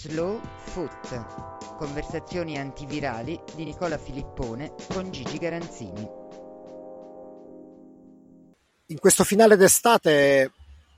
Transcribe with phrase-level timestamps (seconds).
[0.00, 1.76] Slow Foot.
[1.76, 6.08] Conversazioni antivirali di Nicola Filippone con Gigi Garanzini.
[8.86, 10.52] In questo finale d'estate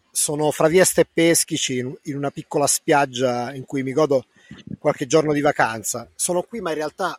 [0.09, 4.27] sono fra Vieste e Peschici in una piccola spiaggia in cui mi godo
[4.79, 6.09] qualche giorno di vacanza.
[6.15, 7.19] Sono qui, ma in realtà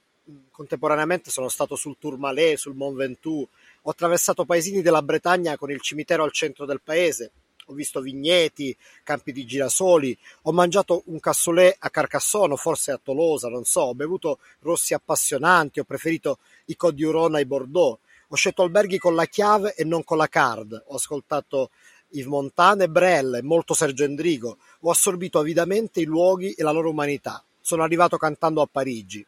[0.52, 3.46] contemporaneamente sono stato sul Tourmalet, sul Mont Ventoux,
[3.82, 7.32] ho attraversato paesini della Bretagna con il cimitero al centro del paese,
[7.68, 13.50] ho visto vigneti, campi di girasoli, ho mangiato un cassoulet a Carcassonne, forse a Tolosa,
[13.50, 18.64] non so, ho bevuto rossi appassionanti, ho preferito i Côte d'Huron ai Bordeaux, ho scelto
[18.64, 21.70] alberghi con la chiave e non con la card, ho ascoltato
[22.10, 26.90] Yves Montand e Brel molto Sergio Endrigo, ho assorbito avidamente i luoghi e la loro
[26.90, 27.44] umanità.
[27.60, 29.26] Sono arrivato cantando a Parigi.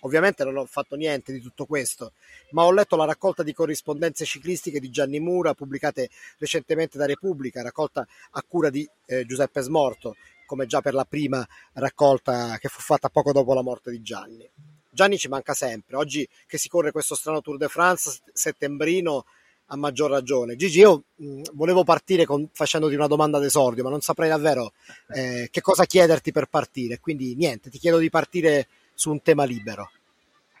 [0.00, 2.12] Ovviamente non ho fatto niente di tutto questo,
[2.50, 7.62] ma ho letto la raccolta di corrispondenze ciclistiche di Gianni Mura pubblicate recentemente da Repubblica,
[7.62, 12.80] raccolta a cura di eh, Giuseppe Smorto, come già per la prima raccolta che fu
[12.80, 14.48] fatta poco dopo la morte di Gianni.
[14.90, 19.24] Gianni ci manca sempre, oggi che si corre questo strano Tour de France settembrino
[19.66, 20.56] a maggior ragione.
[20.56, 24.72] Gigi, io mh, volevo partire con, facendoti una domanda d'esordio, ma non saprei davvero
[25.14, 28.66] eh, che cosa chiederti per partire, quindi niente, ti chiedo di partire
[29.00, 29.92] su un tema libero.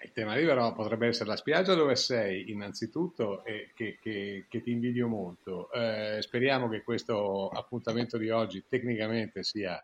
[0.02, 4.70] Il tema libero potrebbe essere la spiaggia dove sei, innanzitutto, e che, che, che ti
[4.70, 5.70] invidio molto.
[5.72, 9.78] Eh, speriamo che questo appuntamento di oggi tecnicamente sia,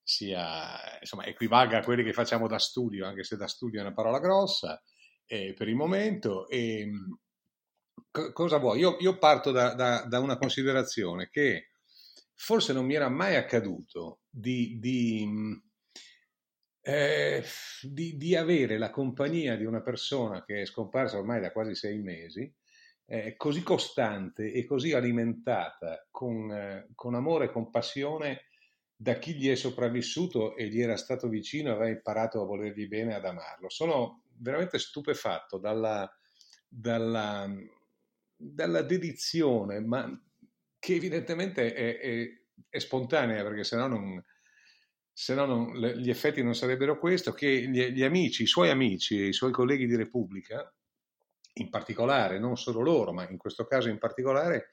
[0.00, 3.92] sia insomma, equivalga a quelli che facciamo da studio, anche se da studio è una
[3.92, 4.80] parola grossa,
[5.26, 6.48] eh, per il momento.
[6.48, 6.88] E,
[8.08, 8.78] co- cosa vuoi?
[8.78, 11.70] Io, io parto da, da, da, una considerazione che
[12.36, 15.60] forse non mi era mai accaduto di, di
[16.86, 17.42] eh,
[17.80, 21.98] di, di, avere la compagnia di una persona che è scomparsa ormai da quasi sei
[22.00, 22.52] mesi,
[23.06, 28.42] eh, così costante e così alimentata con, eh, con, amore e compassione
[28.94, 32.86] da chi gli è sopravvissuto e gli era stato vicino e aveva imparato a volergli
[32.86, 33.70] bene ad amarlo.
[33.70, 36.06] Sono veramente stupefatto dalla,
[36.68, 37.50] dalla,
[38.36, 40.22] dalla dedizione, ma
[40.78, 42.28] che evidentemente è, è,
[42.68, 43.64] è spontanea, perché
[45.16, 48.70] se no non no gli effetti non sarebbero questo, che gli, gli, amici, i suoi
[48.70, 50.70] amici e i suoi colleghi di Repubblica,
[51.54, 54.70] in particolare, non solo loro, ma in questo caso in particolare,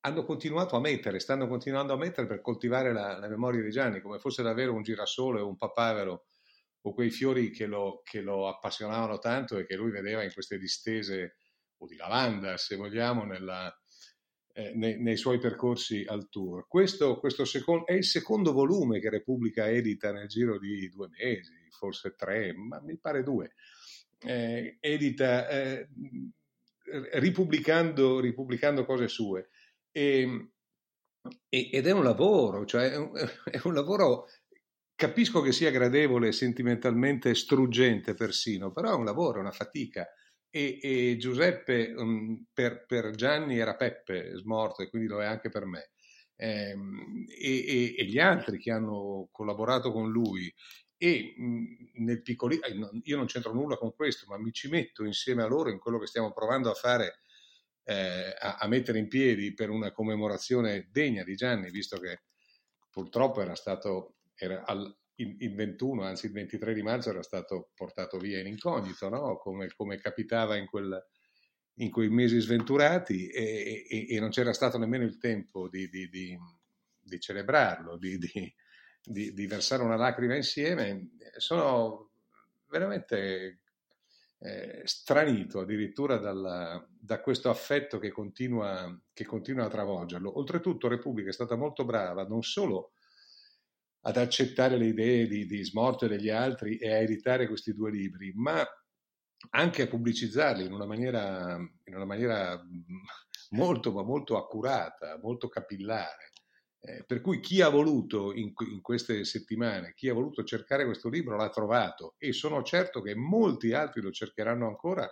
[0.00, 4.00] hanno continuato a mettere, stanno continuando a mettere per coltivare la, la memoria di Gianni,
[4.00, 6.26] come fosse davvero un girasole o un papavero
[6.80, 10.56] o quei fiori che lo, che lo appassionavano tanto e che lui vedeva in queste
[10.56, 11.36] distese
[11.78, 13.76] o di lavanda, se vogliamo, nella,
[14.56, 16.66] eh, nei, nei, suoi percorsi al tour.
[16.66, 21.52] Questo, questo secondo, è il secondo volume che Repubblica edita nel giro di due mesi,
[21.68, 23.52] forse tre, ma mi pare due.
[24.18, 25.88] Eh, edita eh,
[27.12, 29.50] ripubblicando, ripubblicando, cose sue.
[29.92, 30.52] E,
[31.50, 33.12] e, ed è un lavoro, cioè è un,
[33.44, 34.26] è un lavoro
[34.94, 40.08] capisco che sia gradevole, sentimentalmente struggente persino, però è un lavoro, è una fatica
[40.50, 45.48] e, e Giuseppe um, per, per, Gianni era Peppe smorto e quindi lo è anche
[45.48, 45.90] per me.
[46.38, 46.76] Eh,
[47.28, 50.52] e, e, gli altri che hanno collaborato con lui
[50.98, 52.54] e mh, nel piccolo
[53.02, 55.98] io non c'entro nulla con questo ma mi ci metto insieme a loro in quello
[55.98, 57.20] che stiamo provando a fare
[57.84, 62.24] eh, a, a, mettere in piedi per una commemorazione degna di Gianni visto che
[62.90, 67.70] purtroppo era stato era al, il, il, 21, anzi il 23 di marzo era stato
[67.74, 69.36] portato via in incognito, no?
[69.38, 71.04] come, come, capitava in, quel,
[71.74, 76.08] in, quei mesi sventurati e, e, e, non c'era stato nemmeno il tempo di, di,
[76.08, 76.38] di,
[77.00, 81.12] di celebrarlo, di, versare una lacrima insieme.
[81.36, 82.10] Sono
[82.68, 83.60] veramente
[84.38, 90.38] eh, stranito addirittura dalla, da questo affetto che continua, che continua a travolgerlo.
[90.38, 92.92] Oltretutto Repubblica è stata molto brava non solo
[94.02, 97.90] ad accettare le idee di, di Smorto e degli altri e a editare questi due
[97.90, 98.64] libri, ma
[99.50, 102.60] anche a pubblicizzarli in una maniera, in una maniera
[103.50, 106.32] molto, ma molto accurata, molto capillare.
[106.80, 111.08] Eh, per cui chi ha voluto in, in, queste settimane, chi ha voluto cercare questo
[111.08, 115.08] libro l'ha trovato e sono certo che molti altri lo cercheranno ancora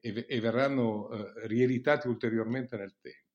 [0.00, 3.27] e, e verranno eh, rieditati ulteriormente nel tempo.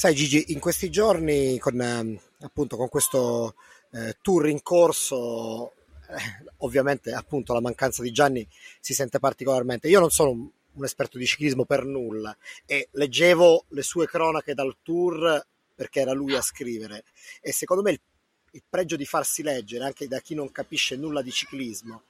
[0.00, 3.54] Sai Gigi, in questi giorni con, ehm, appunto, con questo
[3.90, 5.72] eh, tour in corso,
[6.08, 8.48] eh, ovviamente appunto la mancanza di Gianni
[8.80, 9.88] si sente particolarmente.
[9.88, 14.54] Io non sono un, un, esperto di ciclismo per nulla e leggevo le sue cronache
[14.54, 17.04] dal tour perché era lui a scrivere
[17.42, 18.00] e secondo me il,
[18.52, 22.04] il pregio di farsi leggere anche da chi non capisce nulla di ciclismo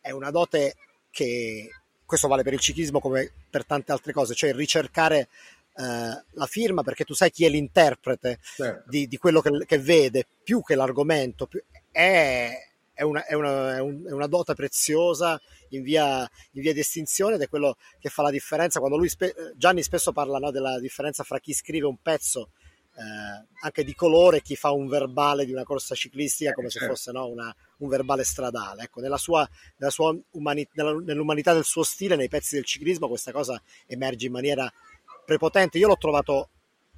[0.00, 0.76] è una dote
[1.10, 1.68] che
[2.12, 5.28] questo vale per il ciclismo come per tante altre cose, cioè ricercare
[5.74, 8.90] eh, la firma perché tu sai chi è l'interprete certo.
[8.90, 12.50] di, di, quello che, che, vede, più che l'argomento, più, è,
[12.92, 15.40] è, una, è, una, è, un, è una dota preziosa
[15.70, 18.80] in via, in via, di estinzione ed è quello che fa la differenza.
[18.80, 22.50] Quando lui spe- Gianni spesso parla no, della differenza fra chi scrive un pezzo
[22.94, 26.78] eh, anche di colore e chi fa un verbale di una corsa ciclistica come se
[26.78, 26.94] certo.
[26.94, 28.82] fosse no, una, un verbale stradale.
[28.82, 29.48] Ecco, nella sua,
[29.78, 34.26] nella sua umani- nella, nell'umanità del suo stile, nei pezzi del ciclismo, questa cosa emerge
[34.26, 34.70] in maniera
[35.24, 35.78] prepotente.
[35.78, 36.48] Io l'ho trovato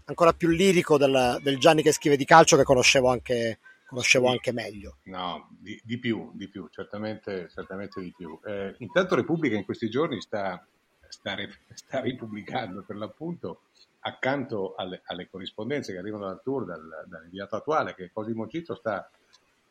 [0.07, 4.53] ancora più lirico del, del Gianni che scrive di calcio che conoscevo anche, conoscevo anche
[4.53, 4.99] meglio.
[5.05, 8.39] No, di, di, più, di più, certamente, certamente di più.
[8.45, 10.65] Eh, intanto Repubblica in questi giorni sta,
[11.09, 11.37] sta,
[11.73, 13.63] sta ripubblicando per l'appunto
[14.07, 19.09] accanto alle, alle, corrispondenze che arrivano dal tour, dal, dall'inviato attuale, che Cosimo Cito sta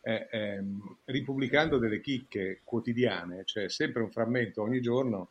[0.01, 5.29] eh, ehm, ripubblicando delle chicche quotidiane, cioè sempre un frammento ogni giorno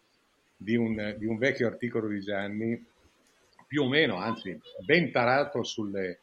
[0.56, 2.86] di un, di un vecchio articolo di Gianni
[3.72, 6.18] più o meno, anzi ben tarato sulle,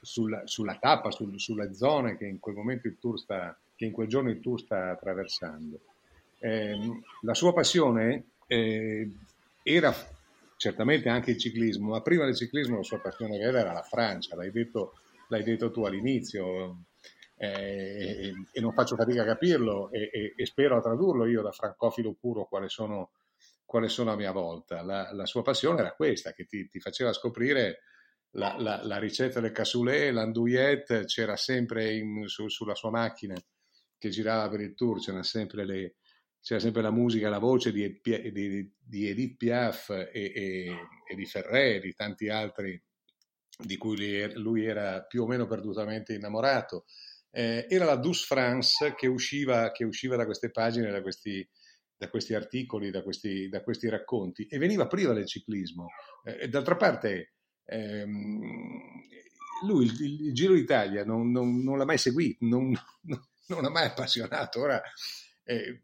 [0.00, 3.90] sulla, sulla, tappa, sul, sulle zone che in quel momento il tour sta, che in
[3.90, 5.80] quel giorno il tour sta attraversando.
[6.38, 6.78] Eh,
[7.22, 9.10] la sua passione eh,
[9.64, 9.92] era
[10.56, 14.36] certamente anche il ciclismo, ma prima del ciclismo la sua passione vera era la Francia,
[14.36, 14.92] l'hai detto,
[15.26, 16.84] l'hai detto tu all'inizio.
[17.36, 21.50] Eh, e non faccio fatica a capirlo e, e, e spero a tradurlo io da
[21.50, 23.10] francofilo puro quale sono
[23.72, 24.82] quale sono a mia volta.
[24.82, 27.78] La, la sua passione era questa, che ti, ti faceva scoprire
[28.32, 33.34] la, la, la, ricetta del cassoulet, l'andouillette, c'era sempre in, su, sulla sua macchina
[33.96, 35.96] che girava per il tour, c'era sempre, le,
[36.42, 40.66] c'era sempre la musica, la voce di, di, di Edith Piaf e, e,
[41.08, 42.78] e, di Ferré e di tanti altri
[43.56, 46.84] di cui lui, lui era più o meno perdutamente innamorato.
[47.30, 51.48] Eh, era la Douce France che usciva, che usciva da queste pagine, da questi,
[52.02, 55.86] da questi articoli, da questi, da questi, racconti e veniva priva del ciclismo.
[56.24, 57.34] Eh, d'altra parte,
[57.64, 58.40] ehm,
[59.64, 62.72] lui il, il, Giro d'Italia non, non, non l'ha mai seguito, non,
[63.46, 64.60] non l'ha mai appassionato.
[64.60, 64.82] Ora,
[65.44, 65.82] eh,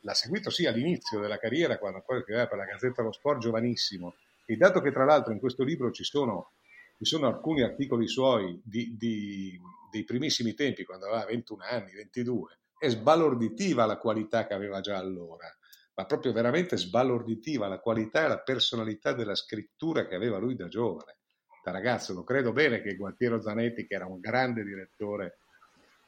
[0.00, 4.16] l'ha seguito sì all'inizio della carriera, quando ancora scriveva per la Gazzetta dello Sport, giovanissimo.
[4.44, 6.54] E dato che tra l'altro in questo libro ci sono,
[6.98, 9.56] ci sono alcuni articoli suoi di, di,
[9.88, 14.98] dei primissimi tempi, quando aveva 21 anni, 22, è sbalorditiva la qualità che aveva già
[14.98, 15.46] allora,
[15.94, 20.68] ma proprio veramente sbalorditiva la qualità e la personalità della scrittura che aveva lui da
[20.68, 21.16] giovane,
[21.64, 22.12] da ragazzo.
[22.12, 25.38] Lo credo bene che Gualtiero Zanetti, che era un grande direttore,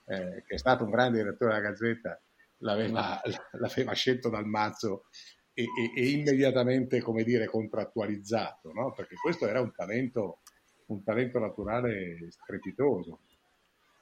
[0.07, 2.21] eh, che è stato un grande direttore della Gazzetta,
[2.59, 3.21] l'aveva,
[3.59, 5.07] l'aveva scelto dal mazzo
[5.55, 8.93] e, e, e, immediatamente, come dire, contrattualizzato, no?
[8.93, 10.43] perché questo era un talento,
[10.87, 13.23] un talento naturale strepitoso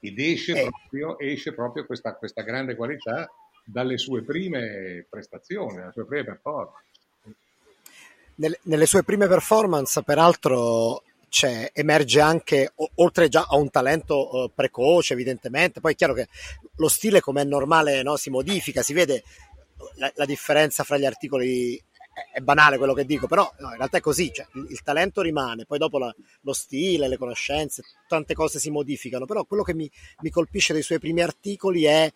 [0.08, 0.68] ed esce, eh.
[0.70, 3.30] proprio, esce proprio questa, questa, grande qualità
[3.64, 6.84] dalle sue prime prestazioni, dalle sue prime performance.
[8.36, 11.02] Nelle, nelle sue prime performance, peraltro,
[11.72, 16.28] emerge anche, oltre già a un talento uh, precoce, evidentemente, poi è chiaro che
[16.76, 19.22] lo stile, come è normale, no, si modifica, si vede
[19.96, 21.82] la, la differenza fra gli articoli
[22.32, 25.66] è banale quello che dico, però no, in realtà è così, cioè, il, talento rimane,
[25.66, 29.90] poi dopo la, lo stile, le conoscenze, tante cose si modificano, però quello che mi,
[30.20, 32.10] mi colpisce dei suoi primi articoli è,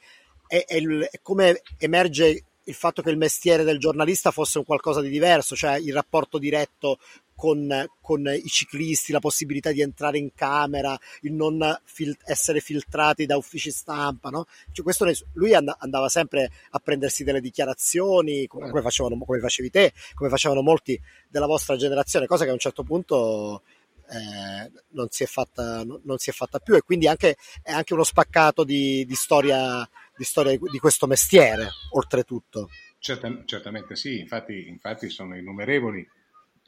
[0.47, 4.65] è, è, il, è, come emerge il fatto che il mestiere del giornalista fosse un
[4.65, 6.99] qualcosa di diverso, cioè il rapporto diretto
[7.41, 13.25] con, con, i ciclisti, la possibilità di entrare in camera, il non fil- essere filtrati
[13.25, 14.45] da uffici stampa, no?
[14.73, 19.71] cioè questo, lui and- andava sempre a prendersi delle dichiarazioni, come, come, facevano, come facevi
[19.71, 23.63] te, come facevano molti della vostra generazione, cosa che a un certo punto
[24.11, 28.05] eh, non, si fatta, non, si è fatta, più e quindi anche, è anche uno
[28.05, 32.69] spaccato di, di, storia, di storia di questo mestiere, oltretutto.
[32.99, 36.07] Certa, certamente sì, infatti, infatti sono innumerevoli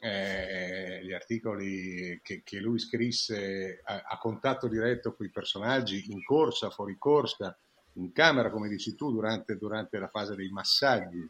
[0.03, 6.21] eh, gli articoli che, che lui scrisse a, a, contatto diretto con i personaggi in
[6.25, 7.57] corsa, fuori corsa,
[7.93, 11.25] in camera, come dici tu, durante, durante la fase dei massaggi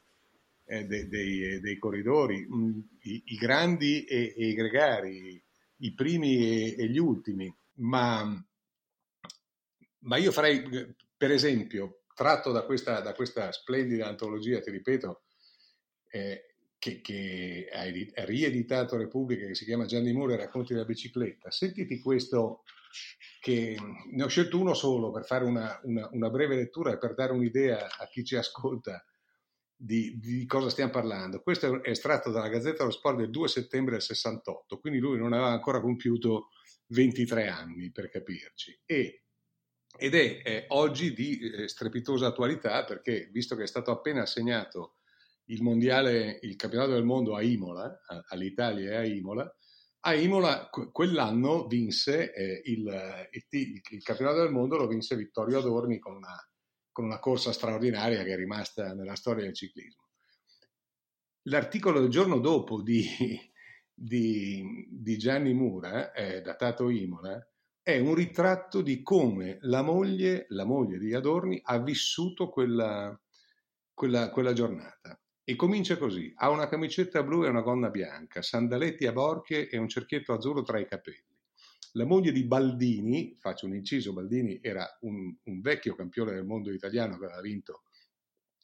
[0.66, 5.40] eh, de, dei, dei, corridori, mm, i, i, grandi e, e, i gregari,
[5.78, 7.56] i primi e, e gli ultimi.
[7.76, 8.44] Ma,
[10.00, 15.22] ma, io farei, per esempio, tratto da questa, da questa splendida antologia, ti ripeto,
[16.10, 16.53] eh,
[16.84, 21.50] che, che ha rieditato Repubblica, che si chiama Gianni Muro e racconti della bicicletta.
[21.50, 22.64] Sentiti questo,
[23.40, 23.78] che
[24.12, 27.32] ne ho scelto uno solo per fare una, una, una breve lettura e per dare
[27.32, 29.02] un'idea a chi ci ascolta
[29.74, 31.42] di, di, cosa stiamo parlando.
[31.42, 35.32] Questo è estratto dalla Gazzetta dello Sport del 2 settembre del 68, quindi lui non
[35.32, 36.50] aveva ancora compiuto
[36.88, 38.78] 23 anni, per capirci.
[38.86, 39.24] E,
[39.98, 44.96] ed è, è oggi di eh, strepitosa attualità perché, visto che è stato appena assegnato
[45.46, 49.56] il mondiale, il campionato del mondo a Imola, all'Italia e a Imola,
[50.06, 55.98] a Imola quell'anno vinse eh, il, il, il, campionato del mondo, lo vinse Vittorio Adorni
[55.98, 56.36] con una,
[56.92, 60.10] con una corsa straordinaria che è rimasta nella storia del ciclismo.
[61.44, 63.06] L'articolo del giorno dopo di,
[63.94, 67.42] di, di Gianni Mura, eh, datato Imola,
[67.82, 73.18] è un ritratto di come la moglie, la moglie di Adorni ha vissuto quella,
[73.94, 75.18] quella, quella giornata.
[75.46, 79.78] E comincia così: ha una camicetta blu e una gonna bianca, sandaletti a borchie e
[79.78, 81.32] un cerchietto azzurro tra i capelli.
[81.94, 86.72] La moglie di Baldini, faccio un inciso, Baldini era un, un vecchio campione del mondo
[86.72, 87.84] italiano che aveva vinto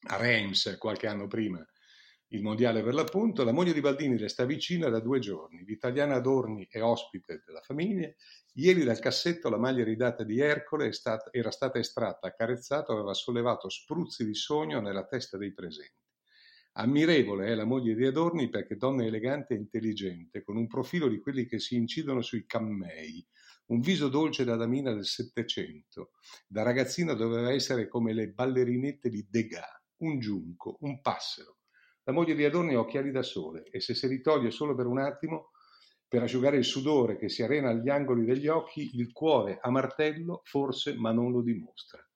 [0.07, 1.63] a Reims qualche anno prima
[2.29, 3.43] il mondiale per l'appunto.
[3.43, 5.63] La moglie di Baldini le sta vicina da due giorni.
[5.65, 8.11] L'italiana Adorni è ospite della famiglia.
[8.53, 13.69] Ieri dal cassetto la maglia ridata di Ercole stata, era stata estratta, accarezzata, aveva sollevato
[13.69, 15.98] spruzzi di sogno nella testa dei presenti.
[16.79, 21.19] Ammirevole è la moglie di Adorni perché donna elegante e intelligente, con un profilo di
[21.19, 23.27] quelli che si incidono sui cammei,
[23.65, 26.11] un viso dolce da damina del Settecento.
[26.47, 29.67] Da ragazzina doveva essere come le ballerinette di Degas,
[30.03, 31.57] un giunco, un passero.
[32.03, 34.99] La moglie di Adorni ha occhiali da sole e se si ritoglie solo per un
[34.99, 35.49] attimo,
[36.07, 40.39] per asciugare il sudore che si arena agli angoli degli occhi, il cuore a martello
[40.45, 42.08] forse, ma non lo dimostra.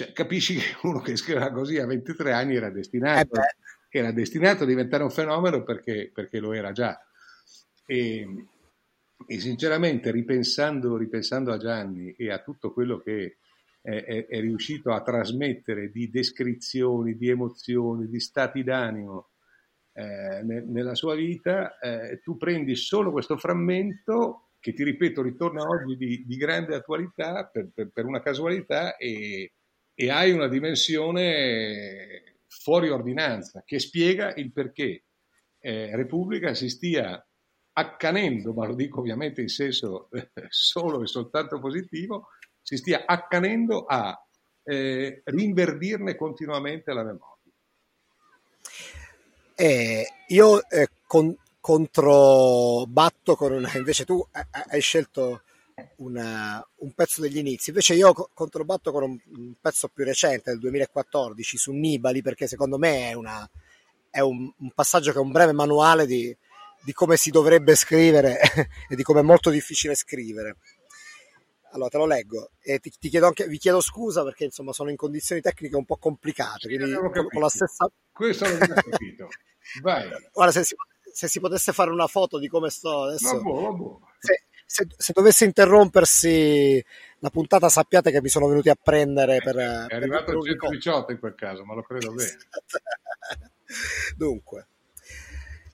[0.00, 4.62] Cioè, capisci che uno che scriveva così a 23 anni era destinato, eh era destinato
[4.62, 6.98] a diventare un fenomeno perché, perché lo era già.
[7.84, 8.46] E,
[9.26, 13.38] e sinceramente, ripensando, ripensando, a Gianni e a tutto quello che
[13.82, 19.30] è, è, è, riuscito a trasmettere di descrizioni, di emozioni, di stati d'animo
[19.92, 25.62] eh, ne, nella sua vita, eh, tu prendi solo questo frammento che ti ripeto ritorna
[25.64, 29.52] oggi di, di grande attualità per, per, per una casualità e,
[30.00, 35.04] e hai una dimensione fuori ordinanza che spiega il perché
[35.58, 37.22] eh, Repubblica si stia
[37.74, 42.28] accanendo, ma lo dico ovviamente in senso eh, solo e soltanto positivo,
[42.62, 44.18] si stia accanendo a
[44.62, 47.52] eh, rinverdirne continuamente la memoria.
[49.54, 55.42] Eh, io eh, con, controbatto con una, invece tu eh, hai scelto
[56.00, 57.70] una, un pezzo degli inizi.
[57.70, 62.78] Invece io controbatto con un, un, pezzo più recente del 2014 su Nibali perché secondo
[62.78, 63.48] me è, una,
[64.10, 66.36] è un, un, passaggio che è un breve manuale di,
[66.82, 68.40] di come si dovrebbe scrivere
[68.88, 70.56] e di come è molto difficile scrivere.
[71.72, 74.90] Allora te lo leggo e ti, ti chiedo anche, vi chiedo scusa perché insomma sono
[74.90, 76.66] in condizioni tecniche un po' complicate.
[76.66, 77.88] Quindi con, la stessa.
[78.10, 79.28] Questo l'ho capito.
[79.82, 80.08] Vai.
[80.32, 80.74] Guarda, se si,
[81.12, 83.40] se si, potesse fare una foto di come sto adesso.
[83.40, 83.84] Vabbè, vabbè.
[83.84, 84.09] Se,
[84.72, 86.82] se, se, dovesse interrompersi
[87.18, 89.56] la puntata, sappiate che mi sono venuti a prendere per.
[89.56, 92.38] È per arrivato il 118 in quel caso, ma lo credo bene.
[94.16, 94.68] Dunque.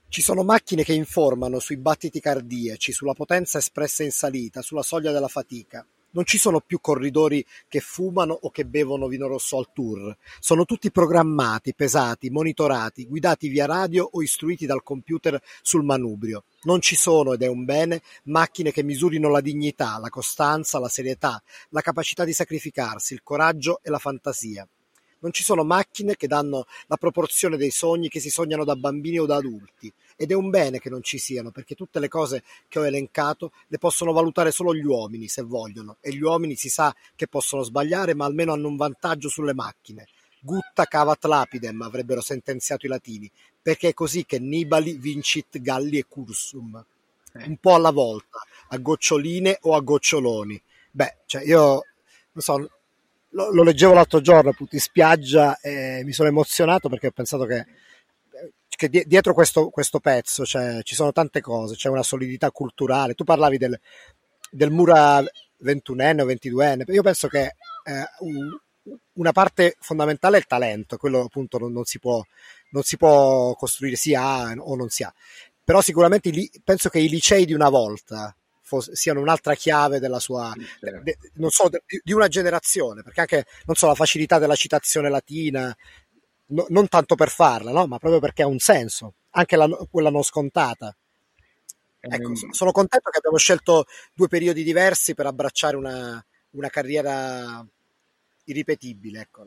[0.09, 5.11] Ci sono macchine che informano sui battiti cardiaci, sulla potenza espressa in salita, sulla soglia
[5.11, 5.85] della fatica.
[6.11, 10.15] Non ci sono più corridori che fumano o che bevono vino rosso al tour.
[10.39, 16.43] Sono tutti programmati, pesati, monitorati, guidati via radio o istruiti dal computer sul manubrio.
[16.63, 20.89] Non ci sono, ed è un bene, macchine che misurino la dignità, la costanza, la
[20.89, 24.67] serietà, la capacità di sacrificarsi, il coraggio e la fantasia.
[25.19, 29.19] Non ci sono macchine che danno la proporzione dei sogni che si sognano da bambini
[29.19, 29.91] o da adulti.
[30.15, 33.51] Ed è un bene che non ci siano, perché tutte le cose che ho elencato
[33.67, 37.63] le possono valutare solo gli uomini, se vogliono, e gli uomini si sa che possono
[37.63, 40.07] sbagliare, ma almeno hanno un vantaggio sulle macchine.
[40.39, 43.29] Gutta cavat lapidem, avrebbero sentenziato i latini,
[43.61, 46.83] perché è così che Nibali vincit Galli e Cursum.
[47.33, 47.45] Eh.
[47.45, 50.61] Un po' alla volta, a goccioline o a goccioloni.
[50.91, 51.83] Beh, cioè io
[52.31, 52.69] non so,
[53.37, 57.45] lo, lo leggevo l'altro giorno appunto in spiaggia e mi sono emozionato perché ho pensato
[57.45, 57.65] che
[58.77, 63.15] che dietro questo, questo pezzo cioè, ci sono tante cose, c'è una solidità culturale.
[63.15, 63.79] Tu parlavi del,
[64.51, 68.55] del Mura 21enne o 22enne, io penso che eh, un,
[69.13, 72.23] una parte fondamentale è il talento, quello appunto non, non, si, può,
[72.69, 75.11] non si può costruire, si ha o non si ha.
[75.63, 76.31] Però sicuramente
[76.63, 78.35] penso che i licei di una volta
[78.67, 81.01] fosse, siano un'altra chiave della sua, certo.
[81.03, 85.09] de, non so, di, di, una generazione, perché anche, non so, la facilità della citazione
[85.09, 85.75] latina,
[86.47, 87.87] no, non tanto per farla, no?
[87.87, 90.93] ma proprio perché ha un senso, anche la, quella non scontata.
[91.99, 97.65] Ecco, sono contento che abbiamo scelto due periodi diversi per abbracciare una, una carriera
[98.45, 99.21] irripetibile.
[99.21, 99.45] Ecco.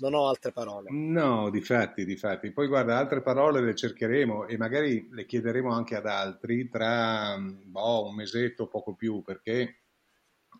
[0.00, 0.90] Non ho altre parole.
[0.90, 2.52] No, difatti, difatti.
[2.52, 8.06] Poi guarda, altre parole le cercheremo e magari le chiederemo anche ad altri tra boh,
[8.06, 9.82] un mesetto, poco più, perché,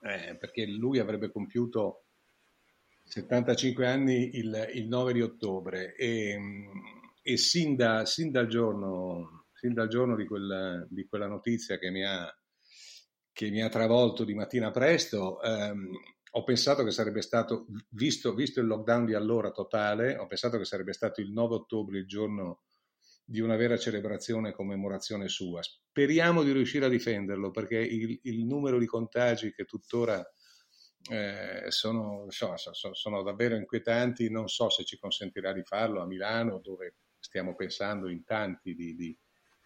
[0.03, 2.05] eh, perché lui avrebbe compiuto
[3.05, 6.39] 75 anni il, il 9 di ottobre e,
[7.23, 11.91] e sin, da, sin, dal giorno, fin dal giorno di quella, di quella notizia che
[11.91, 12.35] mi, ha,
[13.33, 15.91] che mi, ha, travolto di mattina presto, ehm,
[16.37, 20.65] ho pensato che sarebbe stato, visto, visto, il lockdown di allora totale, ho pensato che
[20.65, 22.63] sarebbe stato il 9 ottobre il giorno
[23.25, 25.63] di una vera celebrazione e commemorazione sua.
[25.63, 30.29] Speriamo di riuscire a difenderlo perché il, il numero di contagi che tuttora
[31.11, 36.59] eh, sono, sono, sono, davvero inquietanti, non so se ci consentirà di farlo a Milano
[36.59, 39.17] dove stiamo pensando in tanti di, di,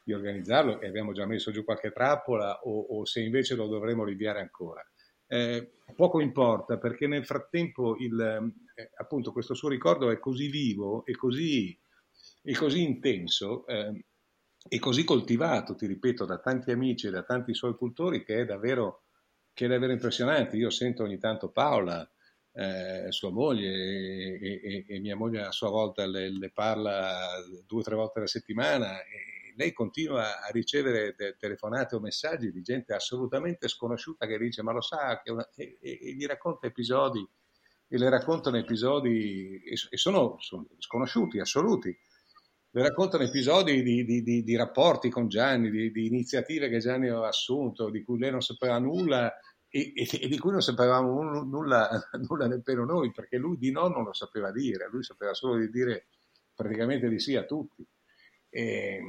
[0.05, 4.05] di organizzarlo e abbiamo già messo giù qualche trappola o, o se invece lo dovremo
[4.05, 4.85] rinviare ancora.
[5.31, 8.19] Eh, poco importa perché nel frattempo il,
[8.75, 11.79] eh, appunto questo suo ricordo è così vivo e così,
[12.43, 14.05] e così intenso eh,
[14.69, 18.45] e così coltivato, ti ripeto, da tanti amici e da tanti suoi cultori che è
[18.45, 19.05] davvero,
[19.53, 20.57] che è davvero impressionante.
[20.57, 22.09] Io sento ogni tanto Paola,
[22.53, 27.19] eh, sua moglie e, e, e, mia moglie a sua volta le, le parla
[27.67, 32.53] due o tre volte alla settimana e, lei continua a ricevere te- telefonate o messaggi
[32.53, 35.47] di gente assolutamente sconosciuta che dice ma lo sa una...
[35.57, 37.29] e, e, e, gli racconta episodi
[37.89, 41.97] e le raccontano episodi e, e sono, sono, sconosciuti, assoluti.
[42.71, 47.29] Le raccontano episodi di, di, di, di rapporti con Gianni, di, iniziative che Gianni aveva
[47.29, 49.35] assunto, di cui lei non sapeva nulla
[49.69, 49.93] e,
[50.29, 51.89] di cui non sapevamo nulla,
[52.29, 55.71] nulla nemmeno noi, perché lui di no non lo sapeva dire, lui sapeva solo di
[55.71, 56.09] dire
[56.55, 57.85] praticamente di sì a tutti.
[58.51, 59.01] E,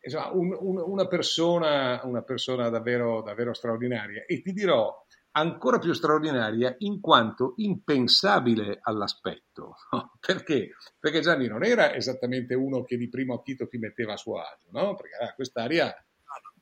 [0.00, 4.92] insomma, un, un, una, persona, una persona davvero, davvero straordinaria e ti dirò
[5.32, 9.76] ancora più straordinaria in quanto impensabile all'aspetto.
[10.20, 10.70] Perché?
[10.98, 14.68] Perché Gianni non era esattamente uno che di primo acchito ti metteva a suo agio,
[14.70, 14.94] no?
[14.96, 16.04] Perché aveva quest'aria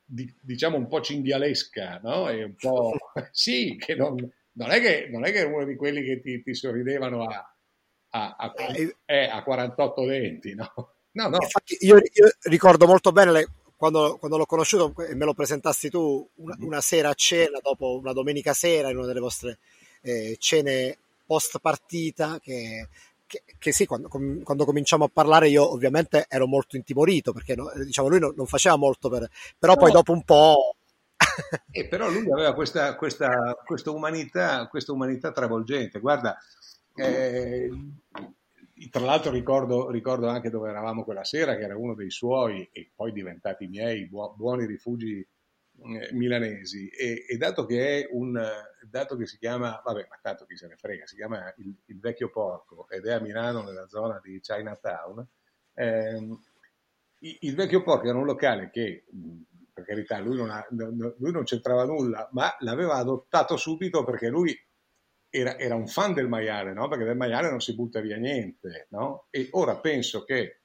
[0.05, 2.29] di, diciamo un po' cinghialesca, no?
[2.29, 2.93] E un po'
[3.33, 4.17] sì, che non,
[4.53, 7.57] non, è che non è che uno di quelli che ti, ti sorridevano a,
[8.11, 8.53] a, a,
[9.05, 10.96] eh, a 48 denti, no?
[11.17, 11.39] No, no.
[11.41, 15.89] Infatti io, io ricordo molto bene le, quando, quando, l'ho conosciuto e me lo presentasti
[15.89, 16.67] tu una, mm-hmm.
[16.67, 19.59] una, sera a cena, dopo una domenica sera, in una delle vostre
[20.03, 22.89] eh, cene post partita, che,
[23.27, 27.57] che, che sì, quando, com, quando, cominciamo a parlare io ovviamente ero molto intimorito perché
[27.57, 29.29] no, diciamo, lui no, non faceva molto per...
[29.59, 29.79] però no.
[29.79, 30.77] poi dopo un po'...
[31.73, 35.99] e però lui aveva questa, questa, questa, umanità, questa umanità travolgente.
[35.99, 36.37] Guarda,
[36.95, 37.71] eh,
[38.91, 42.91] tra l'altro ricordo, ricordo, anche dove eravamo quella sera, che era uno dei suoi e
[42.95, 45.27] poi diventati miei buoni rifugi
[45.79, 46.89] eh, milanesi.
[46.89, 48.39] E, e, dato che è un,
[48.89, 52.01] dato che si chiama, vabbè, ma tanto chi se ne frega, si chiama il, il
[52.01, 55.27] Vecchio Porco ed è a Milano nella zona di Chinatown,
[55.75, 56.41] ehm,
[57.21, 59.05] il Vecchio Porco era un locale che,
[59.73, 64.55] per carità, lui non, ha, lui non c'entrava nulla, ma l'aveva adottato subito perché lui
[65.37, 66.89] era, era, un fan del maiale, no?
[66.89, 68.87] perché del maiale non si butta via niente.
[68.91, 69.27] No?
[69.31, 70.63] E ora penso che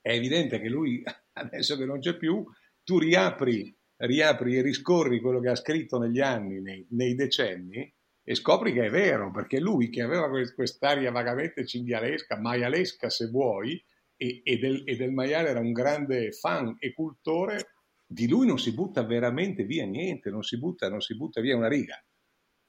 [0.00, 2.44] è evidente che lui, adesso che non c'è più,
[2.82, 7.92] tu riapri, riapri e riscorri quello che ha scritto negli anni, nei, nei decenni,
[8.26, 13.82] e scopri che è vero, perché lui che aveva quest'aria vagamente cinghialesca, maialesca se vuoi,
[14.16, 17.72] e, e, del, e del maiale era un grande fan e cultore,
[18.06, 21.56] di lui non si butta veramente via niente, non si butta, non si butta via
[21.56, 22.02] una riga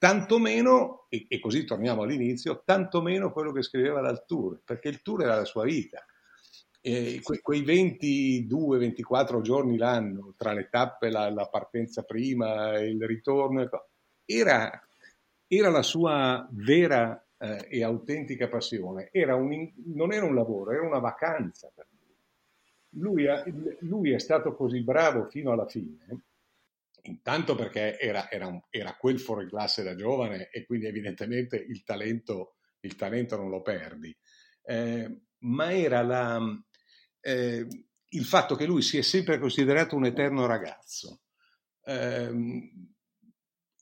[0.06, 5.24] tantomeno, e, e così torniamo all'inizio, tantomeno quello che scriveva dal tour, perché il tour
[5.24, 6.06] era la sua vita.
[6.80, 13.68] E que, quei 22-24 giorni l'anno tra le tappe, la, la partenza prima, il ritorno,
[14.24, 14.88] era,
[15.48, 19.10] era la sua vera eh, e autentica passione.
[19.12, 23.02] Era un, non era un lavoro, era una vacanza per lui.
[23.02, 23.44] Lui, ha,
[23.80, 26.26] lui è stato così bravo fino alla fine
[27.06, 31.84] intanto perché era, era, un, era quel fuori classe da giovane e quindi evidentemente il
[31.84, 34.16] talento, il talento non lo perdi,
[34.64, 36.40] eh, ma era la,
[37.22, 37.68] eh,
[38.10, 41.22] il fatto che lui si è sempre considerato un eterno ragazzo.
[41.84, 42.32] Eh,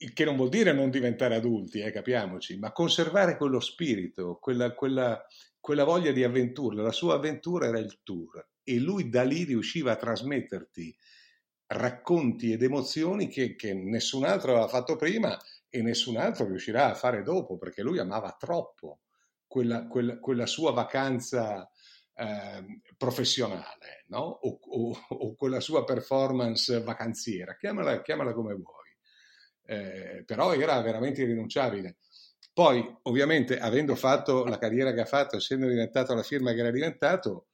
[0.04, 4.74] il che non vuol dire non diventare adulti, eh, capiamoci, ma conservare quello spirito, quella,
[4.74, 5.26] quella,
[5.60, 6.82] quella voglia di avventura.
[6.82, 10.94] La sua avventura era il tour e lui da lì riusciva a trasmetterti
[11.68, 15.38] racconti ed emozioni che, che nessun altro aveva fatto prima
[15.70, 19.00] e nessun altro riuscirà a fare dopo, perché lui amava troppo
[19.48, 21.70] quella, quella, quella sua vacanza
[22.16, 24.20] eh, professionale, no?
[24.20, 28.82] o, o, o, quella sua performance vacanziera, chiamala, chiamala come vuoi.
[29.66, 31.98] Eh, però era veramente irrinunciabile.
[32.54, 36.70] Poi, ovviamente, avendo fatto la carriera che ha fatto, essendo diventato la firma che era
[36.70, 37.48] diventato,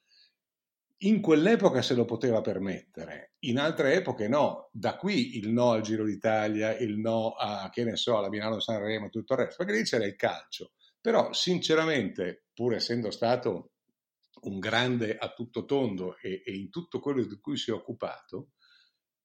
[1.04, 4.70] in quell'epoca se lo poteva permettere, in altre epoche no.
[4.72, 8.60] Da qui il no al Giro d'Italia, il no a, che ne so, alla Milano
[8.60, 10.74] Sanremo e tutto il resto, perché lì c'era il calcio.
[11.00, 13.72] Però, sinceramente, pur essendo stato
[14.42, 18.52] un grande a tutto tondo e, e, in tutto quello di cui si è occupato,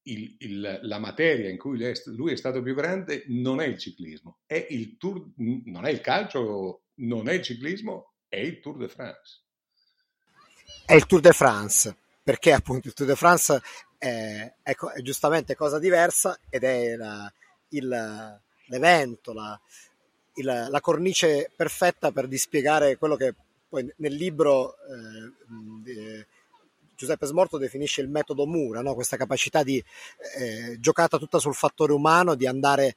[0.07, 4.41] il, il, la materia in cui lui è, stato più grande non è il ciclismo,
[4.47, 8.89] è il tour, non è il calcio, non è il ciclismo, è il Tour de
[8.89, 9.44] France.
[10.87, 13.59] È il Tour de France, perché appunto il Tour de France
[13.97, 17.33] è, è, è giustamente cosa diversa ed è la,
[17.69, 19.59] il, l'evento, la,
[20.35, 23.35] il, la cornice perfetta per dispiegare quello che
[23.67, 24.75] poi nel libro
[25.87, 26.27] eh,
[26.95, 28.95] Giuseppe Smorto definisce il metodo Mura, no?
[28.95, 29.83] questa capacità di
[30.37, 32.97] eh, giocata tutta sul fattore umano, di andare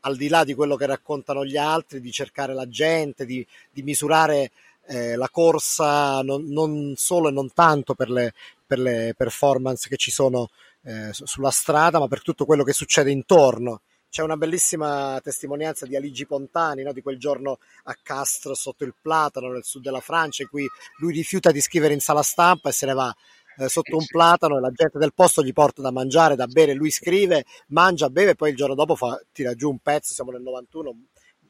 [0.00, 3.82] al di là di quello che raccontano gli altri, di cercare la gente, di, di
[3.82, 4.50] misurare
[4.88, 8.32] eh, la corsa non, non, solo e non tanto per le,
[8.66, 10.48] per le performance che ci sono
[10.82, 13.82] eh, sulla strada, ma per tutto quello che succede intorno.
[14.10, 16.94] C'è una bellissima testimonianza di Aligi Pontani, no?
[16.94, 20.66] di quel giorno a Castro sotto il platano nel sud della Francia, in cui
[21.00, 23.14] lui rifiuta di scrivere in sala stampa e se ne va
[23.58, 26.72] eh, sotto un platano e la gente del posto gli porta da mangiare, da bere,
[26.72, 30.30] lui scrive, mangia, beve e poi il giorno dopo fa, tira giù un pezzo, siamo
[30.30, 30.96] nel 91,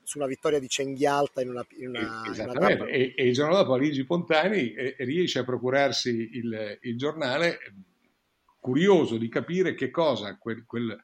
[0.08, 3.34] su una vittoria di Cenghialta in una, in una, Esattamente, in una e, e, il
[3.34, 7.58] giorno dopo Aligi Pontani riesce a procurarsi il, il, giornale
[8.58, 10.96] curioso di capire che cosa quel, quel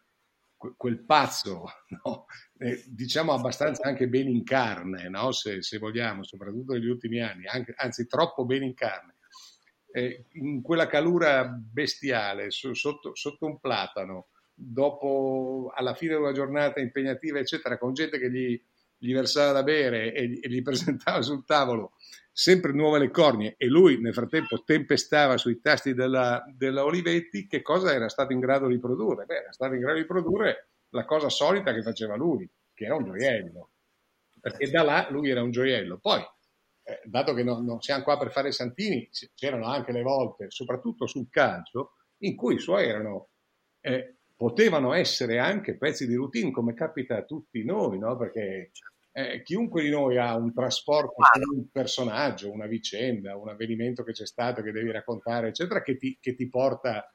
[0.79, 1.65] quel pazzo,
[2.03, 2.25] no?
[2.57, 5.31] eh, diciamo abbastanza anche bene in carne, no?
[5.33, 9.17] se, se, vogliamo, soprattutto negli ultimi anni, anche, anzi troppo bene in carne,
[9.93, 16.33] eh, in quella calura bestiale, so, sotto, sotto, un platano, dopo alla fine di una
[16.33, 18.59] giornata impegnativa, eccetera, con gente che gli,
[18.99, 21.93] gli versava da bere e, gli presentava sul tavolo
[22.37, 27.63] sempre nuove le cornie e lui nel frattempo tempestava sui tasti della, della, Olivetti, che
[27.63, 29.25] cosa era stato in grado di produrre?
[29.25, 32.97] Beh, era stato in grado di produrre la cosa solita che faceva lui, che era
[32.97, 33.71] un gioiello,
[34.41, 35.99] perché da là lui era un gioiello.
[35.99, 36.21] Poi,
[36.83, 41.07] eh, dato che non, non, siamo qua per fare santini, c'erano anche le volte, soprattutto
[41.07, 43.29] sul calcio, in cui i suoi erano,
[43.81, 48.15] eh, potevano essere anche pezzi di routine, come capita a tutti noi, no?
[48.19, 48.73] perché
[49.11, 51.15] eh, chiunque di noi ha un trasporto
[51.51, 56.19] un personaggio, una vicenda, un avvenimento che c'è stato, che devi raccontare, eccetera, che ti,
[56.21, 57.11] che ti porta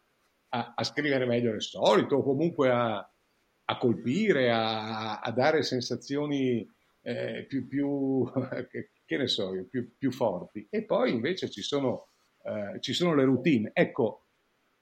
[0.49, 6.67] a, a, scrivere meglio del solito o comunque a, a colpire, a, a, dare sensazioni
[7.03, 8.27] eh, più, più
[8.71, 10.65] che, che, ne so io, più, più, forti.
[10.67, 12.07] E poi invece ci sono,
[12.41, 13.69] eh, ci sono le routine.
[13.71, 14.28] Ecco,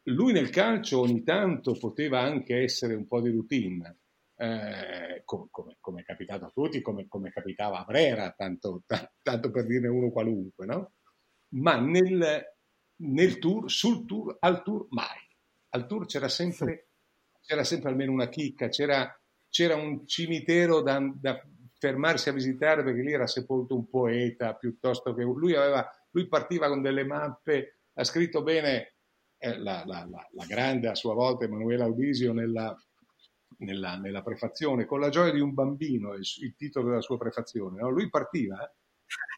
[0.08, 3.98] lui nel calcio ogni tanto poteva anche essere un po' di routine
[4.36, 9.12] eh, come, come, come, è capitato a tutti, come, come capitava a Brera, tanto, t-
[9.22, 10.94] tanto, per dirne uno qualunque, no?
[11.50, 12.46] Ma nel,
[12.98, 15.26] nel, tour, sul tour, al tour mai.
[15.70, 16.90] Al tour c'era sempre,
[17.42, 21.42] c'era sempre almeno una chicca, c'era, c'era un cimitero da, da,
[21.80, 26.68] fermarsi a visitare perché lì era sepolto un poeta piuttosto che lui, aveva, lui partiva
[26.68, 28.97] con delle mappe, ha scritto bene
[29.40, 32.76] la, la, la, la, grande a sua volta Emanuela Audisio nella,
[33.60, 37.80] nella, nella, prefazione, con la gioia di un bambino, il, il titolo della sua prefazione.
[37.80, 37.90] No?
[37.90, 38.72] Lui partiva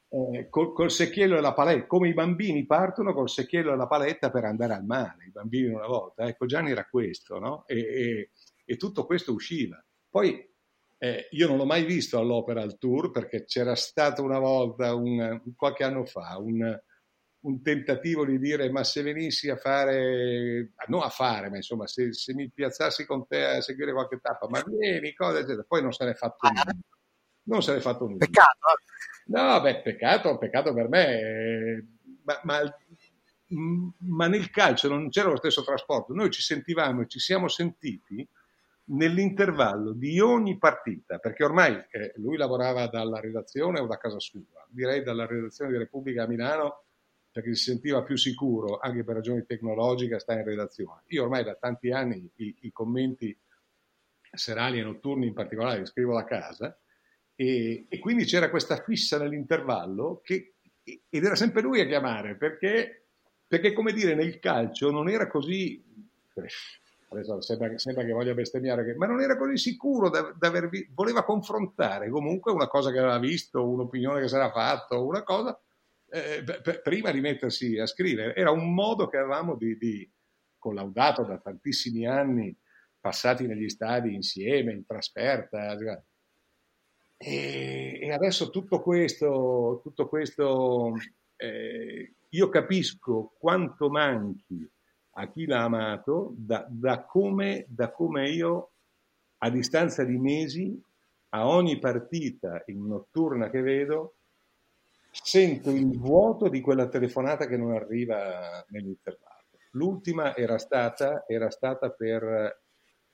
[0.10, 3.88] eh, col, col, secchiello e la paletta, come i bambini partono col secchiello e la
[3.88, 6.26] paletta per andare al mare, i bambini una volta.
[6.26, 7.66] Ecco, Gianni era questo, no?
[7.68, 8.30] e, e,
[8.66, 9.84] e, tutto questo usciva.
[10.10, 10.48] Poi
[10.98, 15.42] eh, io non l'ho mai visto all'opera al tour perché c'era stato una volta, un,
[15.56, 16.78] qualche anno fa, un,
[17.42, 22.14] un tentativo di dire ma se venissi a fare, non a fare, ma insomma se,
[22.14, 25.64] se mi piazzassi con te a seguire qualche tappa, ma vieni, cosa, eccetera.
[25.68, 26.50] Poi non se n'è fatto ah.
[26.50, 26.78] nulla.
[27.44, 28.18] Non se n'è fatto nulla.
[28.18, 28.50] Peccato.
[28.50, 29.32] Eh.
[29.32, 31.88] No, beh, peccato, peccato per me,
[32.24, 32.78] ma, ma,
[34.00, 36.14] ma nel calcio non c'era lo stesso trasporto.
[36.14, 38.28] Noi ci sentivamo e ci siamo sentiti
[38.92, 44.42] nell'intervallo di ogni partita, perché ormai eh, lui lavorava dalla redazione o da casa sua,
[44.68, 46.84] direi dalla redazione di Repubblica a Milano
[47.40, 51.04] perché si sentiva più sicuro, anche per ragioni tecnologiche, a stare in redazione.
[51.08, 53.38] Io ormai da tanti anni i, i commenti
[54.32, 56.78] serali e notturni in particolare scrivo da casa
[57.36, 63.08] e, e, quindi c'era questa fissa nell'intervallo che, ed era sempre lui a chiamare perché,
[63.48, 65.82] perché, come dire, nel calcio non era così...
[67.12, 71.24] Adesso sembra, sembra che voglia bestemmiare, ma non era così sicuro da, da aver voleva
[71.24, 75.60] confrontare comunque una cosa che aveva visto, un'opinione che si era fatto, una cosa,
[76.12, 76.44] eh,
[76.82, 78.36] prima di mettersi a scrivere.
[78.36, 80.12] Era un modo che avevamo di, di,
[80.58, 82.56] collaudato da tantissimi anni
[83.00, 85.76] passati negli stadi insieme, in trasferta.
[87.18, 90.94] E, e adesso tutto questo, tutto questo
[91.36, 94.70] eh, io capisco quanto manchi
[95.14, 98.72] a chi l'ha amato da, da, come, da come io
[99.40, 100.82] a distanza di mesi
[101.30, 104.16] a ogni partita in notturna che vedo
[105.24, 109.38] sento il vuoto di quella telefonata che non arriva nell'intervallo.
[109.72, 112.62] L'ultima era stata, era stata per,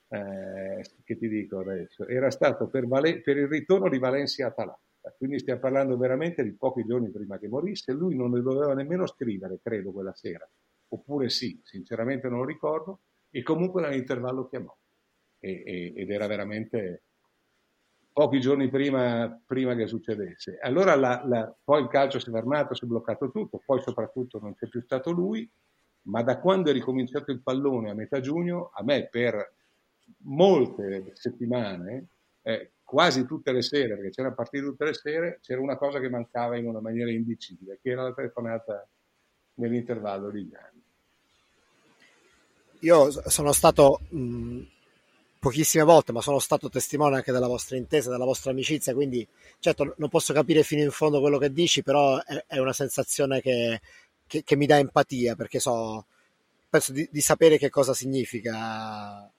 [0.08, 4.80] eh, che ti dico adesso, era stato per, Vale- per il ritorno di Valencia-Atalanta.
[5.18, 7.92] Quindi stiamo parlando veramente di pochi giorni prima che morisse.
[7.92, 10.50] Lui non ne doveva nemmeno scrivere, credo, quella sera.
[10.90, 13.02] Oppure sì, sinceramente non lo ricordo.
[13.30, 14.76] E comunque nell'intervallo chiamò.
[15.40, 17.04] E, e, ed era veramente
[18.16, 20.58] pochi giorni prima, prima che succedesse.
[20.62, 24.40] Allora la, la, poi il calcio si è fermato, si è bloccato tutto, poi soprattutto
[24.40, 25.46] non c'è più stato lui,
[26.04, 29.54] ma da quando è ricominciato il pallone a metà giugno, a me per
[30.20, 32.08] molte settimane,
[32.44, 36.08] eh, quasi tutte le sere, perché c'era partita tutte le sere, c'era una cosa che
[36.08, 38.88] mancava in una maniera indicibile, che era la telefonata
[39.56, 40.84] nell'intervallo di Gianni.
[42.80, 44.62] Io sono stato mh,
[45.46, 49.28] pochissime volte, ma sono stato testimone anche della vostra intesa, della vostra amicizia, quindi
[49.60, 53.42] certo non posso capire fino in fondo quello che dici, però è, è una sensazione
[53.42, 53.80] che,
[54.26, 56.04] che, che, mi dà empatia, perché so,
[56.68, 59.30] penso di, di sapere che cosa significa,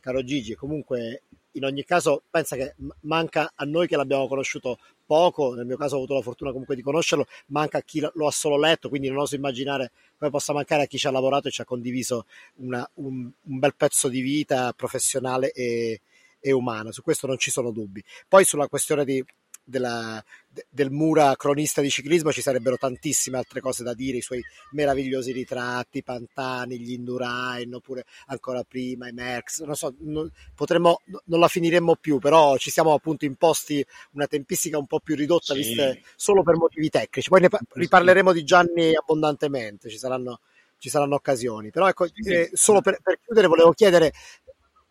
[0.00, 1.22] caro Gigi, comunque
[1.52, 5.94] in ogni caso pensa che manca a noi che l'abbiamo conosciuto poco, nel mio caso
[5.94, 9.08] ho avuto la fortuna comunque di conoscerlo, manca a chi lo ha solo letto, quindi
[9.08, 12.26] non oso immaginare come possa mancare a chi ci ha lavorato e ci ha condiviso
[12.56, 16.00] una, un, un, bel pezzo di vita professionale e,
[16.40, 18.02] e umana, su questo non ci sono dubbi.
[18.28, 19.24] Poi sulla questione di,
[19.64, 20.22] della,
[20.68, 25.32] del Mura cronista di ciclismo ci sarebbero tantissime altre cose da dire, i suoi meravigliosi
[25.32, 31.48] ritratti, Pantani, gli Indurain, oppure ancora prima i Merckx, non so, non, potremmo, non la
[31.48, 35.60] finiremmo più, però ci siamo appunto imposti una tempistica un po' più ridotta, sì.
[35.60, 37.28] viste solo per motivi tecnici.
[37.28, 40.40] Poi ne riparleremo di Gianni abbondantemente, ci saranno,
[40.78, 41.70] ci saranno occasioni.
[41.70, 44.12] Però ecco, eh, solo per, per chiudere volevo chiedere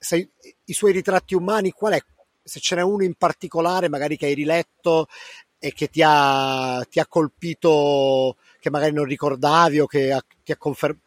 [0.04, 0.32] se
[0.66, 2.02] i suoi ritratti umani qual è
[2.44, 5.08] se ce n'è uno in particolare, magari che hai riletto
[5.58, 10.52] e che ti ha, ti ha colpito, che magari non ricordavi o che ha, ti
[10.52, 10.98] ha confer-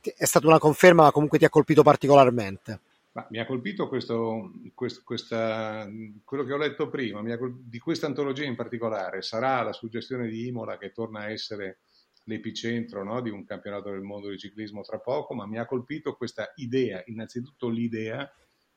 [0.00, 2.80] è stata una conferma, ma comunque ti ha colpito particolarmente.
[3.12, 5.88] Ma mi ha colpito questo, questo, questa,
[6.24, 9.22] quello che ho letto prima, colpito, di questa antologia in particolare.
[9.22, 11.78] Sarà la suggestione di Imola che torna a essere
[12.24, 16.14] l'epicentro no, di un campionato del mondo di ciclismo tra poco, ma mi ha colpito
[16.14, 18.30] questa idea, innanzitutto l'idea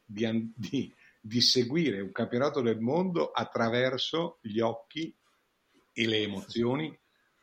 [0.05, 5.15] di, di di seguire un campionato del mondo attraverso gli occhi
[5.91, 6.97] e le emozioni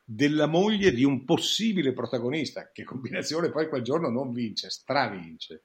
[0.09, 5.65] della moglie di un possibile protagonista, che combinazione poi quel giorno non vince, stravince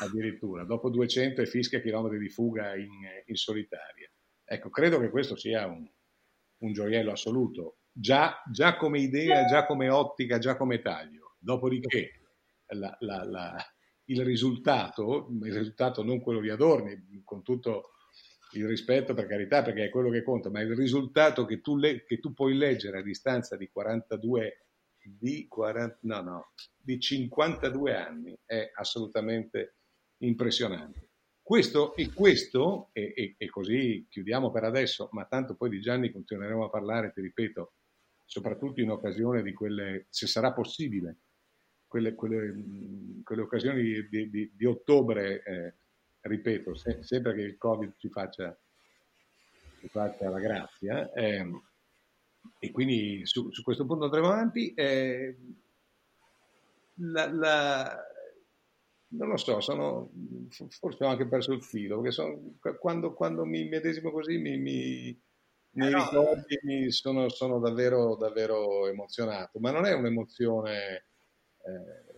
[0.00, 2.90] addirittura, dopo 200 e fischia chilometri di fuga in,
[3.26, 4.10] in solitaria.
[4.44, 5.88] Ecco, credo che questo sia un,
[6.58, 11.36] un gioiello assoluto, già, già, come idea, già come ottica, già come taglio.
[11.38, 12.20] Dopodiché
[12.68, 13.56] la, la, la,
[14.10, 17.92] il risultato, il risultato non quello di Adorni, con tutto
[18.52, 22.04] il rispetto per carità, perché è quello che conta, ma il risultato che tu, le,
[22.04, 24.66] che tu puoi leggere a distanza di 42,
[25.02, 29.76] di, 40, no, no, di 52 anni è assolutamente
[30.18, 31.08] impressionante.
[31.40, 36.10] Questo e questo, e, e, e, così chiudiamo per adesso, ma tanto poi di Gianni
[36.10, 37.72] continueremo a parlare, ti ripeto,
[38.24, 41.18] soprattutto in occasione di quelle, se sarà possibile,
[41.88, 42.54] quelle, quelle,
[43.30, 45.74] quelle occasioni di, di, di ottobre, eh,
[46.22, 48.58] ripeto, se, sempre che il Covid ci faccia,
[49.78, 51.48] ci faccia la grazia, eh,
[52.58, 54.74] e quindi su, su, questo punto andremo avanti.
[54.74, 55.36] Eh,
[56.94, 58.04] la, la,
[59.10, 60.10] non lo so, sono,
[60.80, 65.22] forse ho anche perso il filo, perché sono, quando, quando, mi medesimo così mi, mi,
[65.74, 71.04] mi eh ricordi, mi sono, sono davvero, davvero emozionato, ma non è un'emozione
[71.64, 72.09] eh,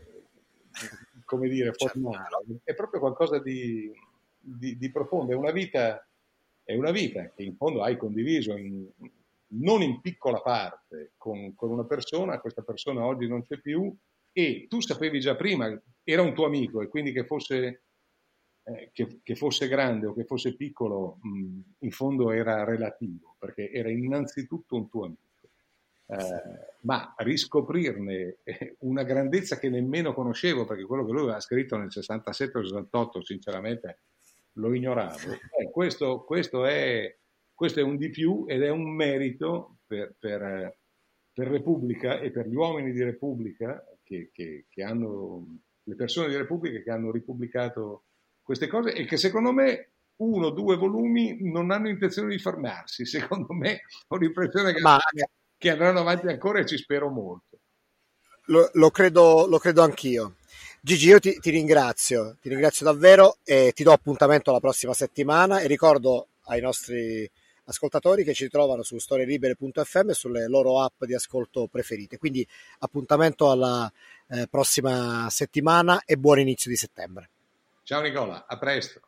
[1.24, 2.00] come dire, certo.
[2.00, 3.90] formale, è proprio qualcosa di,
[4.38, 6.06] di, di, profondo, è una, vita,
[6.62, 8.88] è una vita che in fondo hai condiviso in,
[9.54, 13.94] non in piccola parte con, con, una persona, questa persona oggi non c'è più
[14.32, 17.82] e tu sapevi già prima, era un tuo amico e quindi che fosse,
[18.62, 23.70] eh, che, che fosse grande o che fosse piccolo, mh, in fondo era relativo, perché
[23.70, 25.30] era innanzitutto un tuo amico.
[26.06, 31.76] Eh, ma riscoprirne eh, una grandezza che nemmeno conoscevo, perché quello che lui aveva scritto
[31.76, 33.98] nel 67-68, sinceramente,
[34.54, 35.18] lo ignoravo.
[35.58, 37.16] Eh, questo, questo, è,
[37.54, 40.76] questo, è, un di più ed è un merito per, per,
[41.32, 46.36] per Repubblica e per gli uomini di Repubblica che, che, che hanno, le persone di
[46.36, 48.04] Repubblica che hanno ripubblicato
[48.42, 53.04] queste cose e che secondo me uno, due volumi non hanno intenzione di fermarsi.
[53.06, 54.80] Secondo me ho l'impressione che...
[54.80, 54.98] Ma
[55.62, 57.60] che andranno avanti ancora e ci spero molto.
[58.46, 60.34] Lo, lo, credo, lo credo anch'io.
[60.80, 65.60] Gigi, io ti, ti, ringrazio, ti ringrazio davvero e ti do appuntamento la prossima settimana
[65.60, 67.30] e ricordo ai nostri
[67.66, 72.18] ascoltatori che ci trovano su storielibere.fm e sulle loro app di ascolto preferite.
[72.18, 72.44] Quindi
[72.80, 73.90] appuntamento alla
[74.30, 77.30] eh, prossima settimana e buon inizio di settembre.
[77.84, 79.00] Ciao Nicola, a presto.